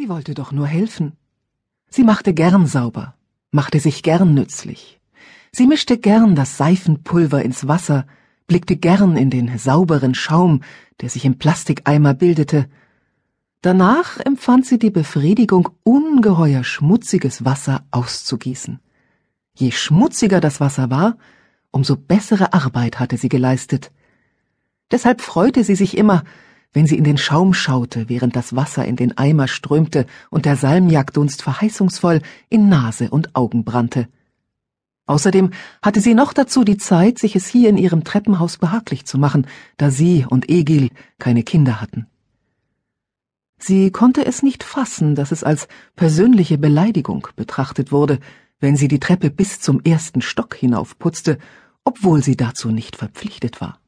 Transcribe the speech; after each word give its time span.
Sie 0.00 0.08
wollte 0.08 0.34
doch 0.34 0.52
nur 0.52 0.68
helfen. 0.68 1.16
Sie 1.90 2.04
machte 2.04 2.32
gern 2.32 2.68
sauber, 2.68 3.16
machte 3.50 3.80
sich 3.80 4.04
gern 4.04 4.32
nützlich. 4.32 5.00
Sie 5.50 5.66
mischte 5.66 5.98
gern 5.98 6.36
das 6.36 6.56
Seifenpulver 6.56 7.42
ins 7.42 7.66
Wasser, 7.66 8.06
blickte 8.46 8.76
gern 8.76 9.16
in 9.16 9.28
den 9.28 9.58
sauberen 9.58 10.14
Schaum, 10.14 10.62
der 11.00 11.10
sich 11.10 11.24
im 11.24 11.36
Plastikeimer 11.36 12.14
bildete. 12.14 12.68
Danach 13.60 14.20
empfand 14.20 14.66
sie 14.66 14.78
die 14.78 14.92
Befriedigung, 14.92 15.68
ungeheuer 15.82 16.62
schmutziges 16.62 17.44
Wasser 17.44 17.84
auszugießen. 17.90 18.78
Je 19.52 19.72
schmutziger 19.72 20.40
das 20.40 20.60
Wasser 20.60 20.90
war, 20.90 21.18
umso 21.72 21.96
bessere 21.96 22.52
Arbeit 22.52 23.00
hatte 23.00 23.16
sie 23.16 23.28
geleistet. 23.28 23.90
Deshalb 24.92 25.22
freute 25.22 25.64
sie 25.64 25.74
sich 25.74 25.98
immer, 25.98 26.22
wenn 26.72 26.86
sie 26.86 26.98
in 26.98 27.04
den 27.04 27.18
Schaum 27.18 27.54
schaute, 27.54 28.08
während 28.08 28.36
das 28.36 28.54
Wasser 28.54 28.84
in 28.84 28.96
den 28.96 29.16
Eimer 29.16 29.48
strömte 29.48 30.06
und 30.30 30.44
der 30.44 30.56
Salmiakdunst 30.56 31.42
verheißungsvoll 31.42 32.20
in 32.48 32.68
Nase 32.68 33.10
und 33.10 33.34
Augen 33.34 33.64
brannte. 33.64 34.08
Außerdem 35.06 35.50
hatte 35.82 36.02
sie 36.02 36.14
noch 36.14 36.34
dazu 36.34 36.64
die 36.64 36.76
Zeit, 36.76 37.18
sich 37.18 37.34
es 37.34 37.46
hier 37.46 37.70
in 37.70 37.78
ihrem 37.78 38.04
Treppenhaus 38.04 38.58
behaglich 38.58 39.06
zu 39.06 39.18
machen, 39.18 39.46
da 39.78 39.90
sie 39.90 40.26
und 40.28 40.50
Egil 40.50 40.90
keine 41.18 41.42
Kinder 41.42 41.80
hatten. 41.80 42.06
Sie 43.58 43.90
konnte 43.90 44.24
es 44.24 44.42
nicht 44.42 44.62
fassen, 44.62 45.14
dass 45.14 45.32
es 45.32 45.42
als 45.42 45.66
persönliche 45.96 46.58
Beleidigung 46.58 47.26
betrachtet 47.34 47.90
wurde, 47.90 48.20
wenn 48.60 48.76
sie 48.76 48.88
die 48.88 49.00
Treppe 49.00 49.30
bis 49.30 49.60
zum 49.60 49.80
ersten 49.80 50.20
Stock 50.20 50.54
hinaufputzte, 50.54 51.38
obwohl 51.84 52.22
sie 52.22 52.36
dazu 52.36 52.70
nicht 52.70 52.96
verpflichtet 52.96 53.60
war. 53.60 53.80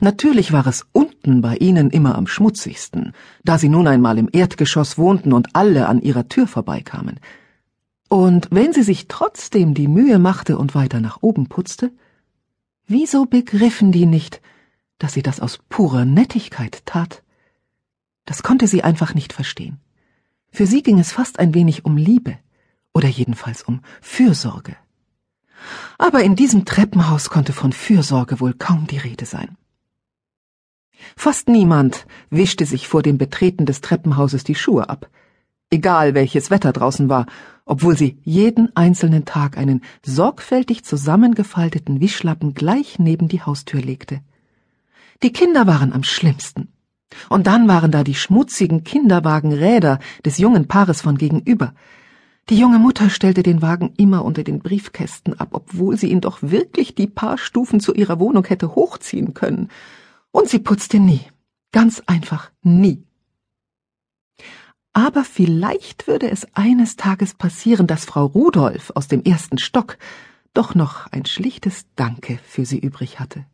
Natürlich 0.00 0.52
war 0.52 0.66
es 0.66 0.86
unten 1.24 1.40
bei 1.40 1.56
ihnen 1.56 1.90
immer 1.90 2.16
am 2.16 2.26
schmutzigsten, 2.26 3.12
da 3.44 3.58
sie 3.58 3.68
nun 3.68 3.86
einmal 3.86 4.18
im 4.18 4.28
Erdgeschoss 4.32 4.98
wohnten 4.98 5.32
und 5.32 5.54
alle 5.54 5.88
an 5.88 6.00
ihrer 6.02 6.28
Tür 6.28 6.46
vorbeikamen. 6.46 7.20
Und 8.08 8.48
wenn 8.50 8.72
sie 8.72 8.82
sich 8.82 9.08
trotzdem 9.08 9.74
die 9.74 9.88
Mühe 9.88 10.18
machte 10.18 10.58
und 10.58 10.74
weiter 10.74 11.00
nach 11.00 11.18
oben 11.22 11.48
putzte, 11.48 11.92
wieso 12.86 13.24
begriffen 13.24 13.92
die 13.92 14.06
nicht, 14.06 14.40
dass 14.98 15.12
sie 15.14 15.22
das 15.22 15.40
aus 15.40 15.58
purer 15.68 16.04
Nettigkeit 16.04 16.82
tat? 16.86 17.22
Das 18.24 18.42
konnte 18.42 18.66
sie 18.66 18.82
einfach 18.84 19.14
nicht 19.14 19.32
verstehen. 19.32 19.78
Für 20.50 20.66
sie 20.66 20.82
ging 20.82 20.98
es 20.98 21.12
fast 21.12 21.38
ein 21.38 21.54
wenig 21.54 21.84
um 21.84 21.96
Liebe, 21.96 22.36
oder 22.92 23.08
jedenfalls 23.08 23.62
um 23.62 23.80
Fürsorge. 24.02 24.76
Aber 25.96 26.22
in 26.22 26.36
diesem 26.36 26.64
Treppenhaus 26.64 27.30
konnte 27.30 27.52
von 27.52 27.72
Fürsorge 27.72 28.40
wohl 28.40 28.52
kaum 28.52 28.86
die 28.86 28.98
Rede 28.98 29.24
sein. 29.24 29.56
Fast 31.16 31.48
niemand 31.48 32.06
wischte 32.30 32.66
sich 32.66 32.88
vor 32.88 33.02
dem 33.02 33.18
Betreten 33.18 33.66
des 33.66 33.80
Treppenhauses 33.80 34.44
die 34.44 34.54
Schuhe 34.54 34.88
ab, 34.88 35.08
egal 35.70 36.14
welches 36.14 36.50
Wetter 36.50 36.72
draußen 36.72 37.08
war, 37.08 37.26
obwohl 37.64 37.96
sie 37.96 38.18
jeden 38.24 38.74
einzelnen 38.76 39.24
Tag 39.24 39.56
einen 39.56 39.82
sorgfältig 40.04 40.84
zusammengefalteten 40.84 42.00
Wischlappen 42.00 42.54
gleich 42.54 42.98
neben 42.98 43.28
die 43.28 43.42
Haustür 43.42 43.80
legte. 43.80 44.20
Die 45.22 45.32
Kinder 45.32 45.66
waren 45.66 45.92
am 45.92 46.02
schlimmsten. 46.02 46.68
Und 47.28 47.46
dann 47.46 47.68
waren 47.68 47.90
da 47.90 48.04
die 48.04 48.14
schmutzigen 48.14 48.84
Kinderwagenräder 48.84 49.98
des 50.24 50.38
jungen 50.38 50.66
Paares 50.66 51.02
von 51.02 51.18
gegenüber. 51.18 51.74
Die 52.48 52.58
junge 52.58 52.78
Mutter 52.78 53.08
stellte 53.08 53.42
den 53.42 53.62
Wagen 53.62 53.92
immer 53.96 54.24
unter 54.24 54.42
den 54.42 54.58
Briefkästen 54.58 55.38
ab, 55.38 55.50
obwohl 55.52 55.96
sie 55.96 56.10
ihn 56.10 56.20
doch 56.20 56.38
wirklich 56.40 56.94
die 56.94 57.06
paar 57.06 57.38
Stufen 57.38 57.78
zu 57.78 57.94
ihrer 57.94 58.18
Wohnung 58.18 58.44
hätte 58.46 58.74
hochziehen 58.74 59.34
können. 59.34 59.68
Und 60.32 60.48
sie 60.48 60.58
putzte 60.58 60.98
nie. 60.98 61.20
Ganz 61.70 62.02
einfach 62.06 62.50
nie. 62.62 63.04
Aber 64.92 65.24
vielleicht 65.24 66.06
würde 66.06 66.30
es 66.30 66.46
eines 66.54 66.96
Tages 66.96 67.34
passieren, 67.34 67.86
dass 67.86 68.04
Frau 68.04 68.26
Rudolf 68.26 68.92
aus 68.94 69.08
dem 69.08 69.22
ersten 69.22 69.58
Stock 69.58 69.96
doch 70.52 70.74
noch 70.74 71.06
ein 71.12 71.24
schlichtes 71.24 71.86
Danke 71.96 72.38
für 72.44 72.66
sie 72.66 72.78
übrig 72.78 73.18
hatte. 73.18 73.46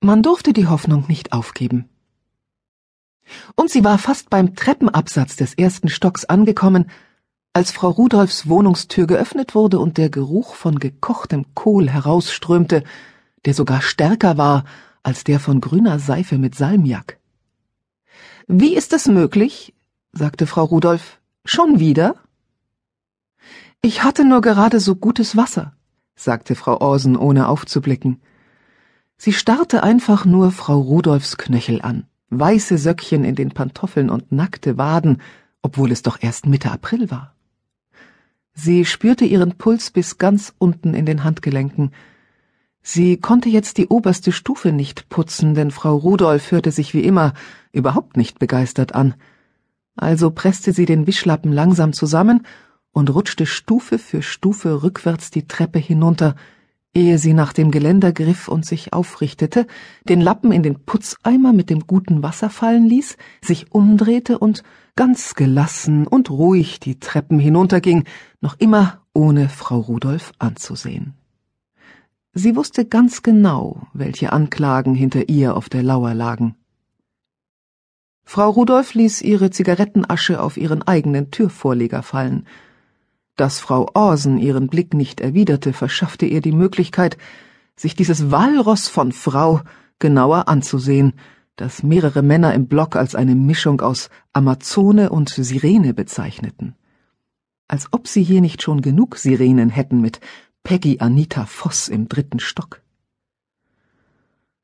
Man 0.00 0.22
durfte 0.22 0.52
die 0.52 0.66
Hoffnung 0.66 1.06
nicht 1.08 1.32
aufgeben. 1.32 1.88
Und 3.54 3.70
sie 3.70 3.82
war 3.82 3.96
fast 3.96 4.28
beim 4.28 4.54
Treppenabsatz 4.54 5.36
des 5.36 5.54
ersten 5.54 5.88
Stocks 5.88 6.26
angekommen, 6.26 6.90
als 7.54 7.70
Frau 7.70 7.88
Rudolfs 7.88 8.48
Wohnungstür 8.48 9.06
geöffnet 9.06 9.54
wurde 9.54 9.78
und 9.78 9.96
der 9.96 10.10
Geruch 10.10 10.54
von 10.54 10.78
gekochtem 10.78 11.54
Kohl 11.54 11.88
herausströmte, 11.88 12.84
der 13.44 13.54
sogar 13.54 13.80
stärker 13.80 14.36
war 14.36 14.64
als 15.02 15.24
der 15.24 15.40
von 15.40 15.60
grüner 15.60 15.98
Seife 15.98 16.38
mit 16.38 16.54
Salmiak. 16.54 17.18
Wie 18.46 18.74
ist 18.74 18.92
es 18.92 19.06
möglich? 19.06 19.74
sagte 20.12 20.46
Frau 20.46 20.64
Rudolf. 20.64 21.20
Schon 21.44 21.80
wieder? 21.80 22.16
Ich 23.80 24.04
hatte 24.04 24.24
nur 24.24 24.40
gerade 24.40 24.78
so 24.78 24.94
gutes 24.94 25.36
Wasser, 25.36 25.72
sagte 26.14 26.54
Frau 26.54 26.80
Orsen, 26.80 27.16
ohne 27.16 27.48
aufzublicken. 27.48 28.20
Sie 29.16 29.32
starrte 29.32 29.82
einfach 29.82 30.24
nur 30.24 30.52
Frau 30.52 30.78
Rudolfs 30.78 31.36
Knöchel 31.36 31.82
an, 31.82 32.06
weiße 32.30 32.78
Söckchen 32.78 33.24
in 33.24 33.34
den 33.34 33.50
Pantoffeln 33.50 34.10
und 34.10 34.30
nackte 34.30 34.78
Waden, 34.78 35.20
obwohl 35.62 35.90
es 35.90 36.02
doch 36.02 36.18
erst 36.20 36.46
Mitte 36.46 36.70
April 36.70 37.10
war. 37.10 37.34
Sie 38.54 38.84
spürte 38.84 39.24
ihren 39.24 39.56
Puls 39.56 39.90
bis 39.90 40.18
ganz 40.18 40.52
unten 40.58 40.94
in 40.94 41.06
den 41.06 41.24
Handgelenken, 41.24 41.92
Sie 42.82 43.16
konnte 43.16 43.48
jetzt 43.48 43.78
die 43.78 43.86
oberste 43.86 44.32
Stufe 44.32 44.72
nicht 44.72 45.08
putzen, 45.08 45.54
denn 45.54 45.70
Frau 45.70 45.96
Rudolf 45.96 46.50
hörte 46.50 46.72
sich 46.72 46.94
wie 46.94 47.04
immer 47.04 47.32
überhaupt 47.72 48.16
nicht 48.16 48.38
begeistert 48.40 48.94
an. 48.94 49.14
Also 49.96 50.30
presste 50.30 50.72
sie 50.72 50.84
den 50.84 51.06
Wischlappen 51.06 51.52
langsam 51.52 51.92
zusammen 51.92 52.46
und 52.90 53.14
rutschte 53.14 53.46
Stufe 53.46 53.98
für 53.98 54.22
Stufe 54.22 54.82
rückwärts 54.82 55.30
die 55.30 55.46
Treppe 55.46 55.78
hinunter, 55.78 56.34
ehe 56.94 57.18
sie 57.18 57.34
nach 57.34 57.52
dem 57.52 57.70
Geländer 57.70 58.12
griff 58.12 58.48
und 58.48 58.66
sich 58.66 58.92
aufrichtete, 58.92 59.66
den 60.08 60.20
Lappen 60.20 60.50
in 60.52 60.62
den 60.62 60.84
Putzeimer 60.84 61.52
mit 61.52 61.70
dem 61.70 61.86
guten 61.86 62.22
Wasser 62.22 62.50
fallen 62.50 62.86
ließ, 62.86 63.16
sich 63.42 63.72
umdrehte 63.72 64.38
und 64.38 64.62
ganz 64.96 65.34
gelassen 65.34 66.06
und 66.06 66.30
ruhig 66.30 66.80
die 66.80 66.98
Treppen 66.98 67.38
hinunterging, 67.38 68.04
noch 68.40 68.58
immer 68.58 69.00
ohne 69.14 69.48
Frau 69.48 69.78
Rudolf 69.78 70.32
anzusehen. 70.38 71.14
Sie 72.34 72.56
wusste 72.56 72.86
ganz 72.86 73.22
genau, 73.22 73.88
welche 73.92 74.32
Anklagen 74.32 74.94
hinter 74.94 75.28
ihr 75.28 75.54
auf 75.54 75.68
der 75.68 75.82
Lauer 75.82 76.14
lagen. 76.14 76.54
Frau 78.24 78.48
Rudolf 78.48 78.94
ließ 78.94 79.20
ihre 79.20 79.50
Zigarettenasche 79.50 80.40
auf 80.40 80.56
ihren 80.56 80.82
eigenen 80.82 81.30
Türvorleger 81.30 82.02
fallen. 82.02 82.46
Dass 83.36 83.60
Frau 83.60 83.90
Orsen 83.92 84.38
ihren 84.38 84.68
Blick 84.68 84.94
nicht 84.94 85.20
erwiderte, 85.20 85.74
verschaffte 85.74 86.24
ihr 86.24 86.40
die 86.40 86.52
Möglichkeit, 86.52 87.18
sich 87.76 87.96
dieses 87.96 88.30
Walross 88.30 88.88
von 88.88 89.12
Frau 89.12 89.60
genauer 89.98 90.48
anzusehen, 90.48 91.12
das 91.56 91.82
mehrere 91.82 92.22
Männer 92.22 92.54
im 92.54 92.66
Block 92.66 92.96
als 92.96 93.14
eine 93.14 93.34
Mischung 93.34 93.82
aus 93.82 94.08
Amazone 94.32 95.10
und 95.10 95.28
Sirene 95.28 95.92
bezeichneten. 95.92 96.76
Als 97.68 97.88
ob 97.92 98.08
sie 98.08 98.22
hier 98.22 98.40
nicht 98.40 98.62
schon 98.62 98.80
genug 98.80 99.16
Sirenen 99.16 99.68
hätten 99.68 100.00
mit 100.00 100.20
Peggy 100.64 100.98
Anita 101.00 101.44
Voss 101.44 101.88
im 101.88 102.08
dritten 102.08 102.38
Stock. 102.38 102.82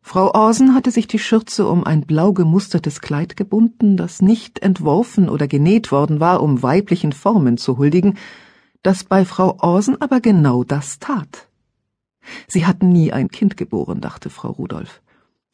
Frau 0.00 0.32
Orsen 0.32 0.74
hatte 0.74 0.90
sich 0.90 1.06
die 1.06 1.18
Schürze 1.18 1.66
um 1.66 1.84
ein 1.84 2.02
blau 2.02 2.32
gemustertes 2.32 3.00
Kleid 3.00 3.36
gebunden, 3.36 3.96
das 3.96 4.22
nicht 4.22 4.60
entworfen 4.60 5.28
oder 5.28 5.48
genäht 5.48 5.92
worden 5.92 6.20
war, 6.20 6.40
um 6.42 6.62
weiblichen 6.62 7.12
Formen 7.12 7.58
zu 7.58 7.78
huldigen, 7.78 8.16
das 8.82 9.04
bei 9.04 9.24
Frau 9.24 9.58
Orsen 9.60 10.00
aber 10.00 10.20
genau 10.20 10.64
das 10.64 10.98
tat. 10.98 11.48
Sie 12.46 12.64
hatten 12.64 12.90
nie 12.90 13.12
ein 13.12 13.28
Kind 13.28 13.56
geboren, 13.56 14.00
dachte 14.00 14.30
Frau 14.30 14.50
Rudolf. 14.50 15.02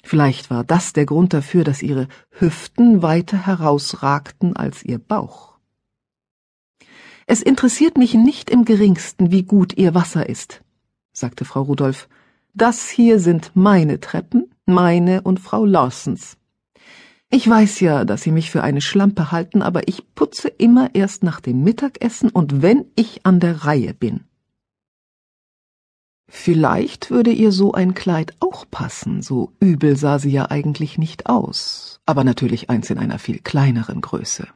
Vielleicht 0.02 0.50
war 0.50 0.62
das 0.62 0.92
der 0.92 1.06
Grund 1.06 1.32
dafür, 1.32 1.64
dass 1.64 1.82
ihre 1.82 2.06
Hüften 2.30 3.02
weiter 3.02 3.46
herausragten 3.46 4.54
als 4.54 4.84
ihr 4.84 4.98
Bauch. 4.98 5.53
Es 7.26 7.42
interessiert 7.42 7.96
mich 7.96 8.14
nicht 8.14 8.50
im 8.50 8.64
geringsten, 8.64 9.30
wie 9.30 9.42
gut 9.42 9.76
Ihr 9.76 9.94
Wasser 9.94 10.28
ist, 10.28 10.62
sagte 11.12 11.44
Frau 11.44 11.62
Rudolf. 11.62 12.08
Das 12.52 12.88
hier 12.88 13.18
sind 13.18 13.52
meine 13.54 14.00
Treppen, 14.00 14.50
meine 14.66 15.22
und 15.22 15.40
Frau 15.40 15.64
Lawsons. 15.64 16.36
Ich 17.30 17.48
weiß 17.48 17.80
ja, 17.80 18.04
dass 18.04 18.22
Sie 18.22 18.30
mich 18.30 18.50
für 18.50 18.62
eine 18.62 18.80
Schlampe 18.80 19.32
halten, 19.32 19.62
aber 19.62 19.88
ich 19.88 20.14
putze 20.14 20.48
immer 20.48 20.94
erst 20.94 21.24
nach 21.24 21.40
dem 21.40 21.64
Mittagessen 21.64 22.30
und 22.30 22.62
wenn 22.62 22.84
ich 22.94 23.26
an 23.26 23.40
der 23.40 23.64
Reihe 23.64 23.94
bin. 23.94 24.20
Vielleicht 26.28 27.10
würde 27.10 27.30
ihr 27.30 27.52
so 27.52 27.72
ein 27.72 27.94
Kleid 27.94 28.34
auch 28.40 28.64
passen, 28.70 29.22
so 29.22 29.52
übel 29.60 29.96
sah 29.96 30.18
sie 30.18 30.30
ja 30.30 30.50
eigentlich 30.50 30.98
nicht 30.98 31.26
aus, 31.26 32.00
aber 32.06 32.24
natürlich 32.24 32.70
eins 32.70 32.90
in 32.90 32.98
einer 32.98 33.18
viel 33.18 33.38
kleineren 33.38 34.00
Größe. 34.00 34.48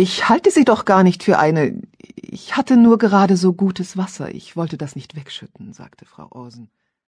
Ich 0.00 0.30
halte 0.30 0.50
Sie 0.50 0.64
doch 0.64 0.86
gar 0.86 1.02
nicht 1.02 1.22
für 1.22 1.38
eine. 1.38 1.78
Ich 2.16 2.56
hatte 2.56 2.78
nur 2.78 2.96
gerade 2.96 3.36
so 3.36 3.52
gutes 3.52 3.98
Wasser. 3.98 4.34
Ich 4.34 4.56
wollte 4.56 4.78
das 4.78 4.96
nicht 4.96 5.14
wegschütten, 5.14 5.74
sagte 5.74 6.06
Frau 6.06 6.26
Orsen. 6.30 6.70